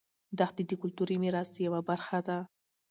دښتې 0.39 0.63
د 0.67 0.71
کلتوري 0.81 1.15
میراث 1.23 1.49
یوه 1.65 1.79
برخه 1.89 2.19
ده. 2.27 2.37